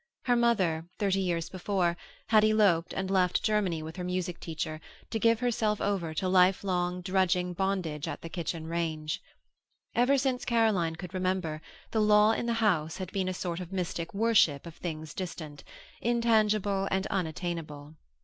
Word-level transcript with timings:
Her 0.23 0.35
mother, 0.35 0.87
thirty 0.97 1.19
years 1.19 1.47
before, 1.47 1.95
had 2.29 2.43
eloped 2.43 2.91
and 2.91 3.11
left 3.11 3.43
Germany 3.43 3.83
with 3.83 3.97
her 3.97 4.03
music 4.03 4.39
teacher, 4.39 4.81
to 5.11 5.19
give 5.19 5.41
herself 5.41 5.79
over 5.79 6.15
to 6.15 6.27
lifelong, 6.27 7.01
drudging 7.01 7.53
bondage 7.53 8.07
at 8.07 8.21
the 8.23 8.27
kitchen 8.27 8.65
range. 8.65 9.21
Ever 9.93 10.17
since 10.17 10.43
Caroline 10.43 10.95
could 10.95 11.13
remember, 11.13 11.61
the 11.91 12.01
law 12.01 12.31
in 12.31 12.47
the 12.47 12.53
house 12.65 12.97
had 12.97 13.11
been 13.11 13.27
a 13.29 13.33
sort 13.35 13.59
of 13.59 13.71
mystic 13.71 14.11
worship 14.11 14.65
of 14.65 14.73
things 14.75 15.13
distant, 15.13 15.63
intangible 16.01 16.87
and 16.89 17.05
unattainable. 17.11 17.93